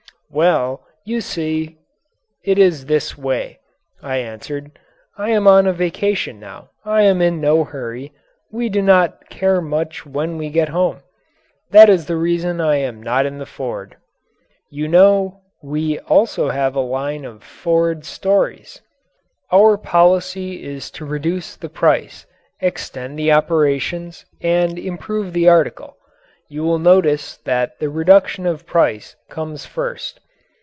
[0.33, 1.77] "Well, you see,
[2.45, 3.59] it is this way,"
[4.01, 4.79] I answered.
[5.17, 8.13] "I am on a vacation now; I am in no hurry,
[8.49, 11.01] we do not care much when we get home.
[11.71, 13.97] That is the reason I am not in the Ford."
[14.69, 18.81] You know, we also have a line of "Ford stories"!
[19.51, 22.25] Our policy is to reduce the price,
[22.61, 25.97] extend the operations, and improve the article.
[26.47, 30.19] You will notice that the reduction of price comes first.